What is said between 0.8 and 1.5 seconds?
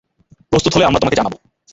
আমরা তোমাকে জানাব।